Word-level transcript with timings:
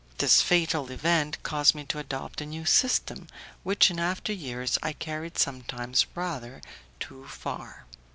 This 0.17 0.41
fatal 0.41 0.89
event 0.91 1.37
caused 1.43 1.75
me 1.75 1.83
to 1.83 1.99
adopt 1.99 2.41
a 2.41 2.45
new 2.47 2.65
system, 2.65 3.27
which 3.61 3.91
in 3.91 3.99
after 3.99 4.33
years 4.33 4.79
I 4.81 4.93
carried 4.93 5.37
sometimes 5.37 6.07
rather 6.15 6.63
too 6.99 7.27
far. 7.27 7.85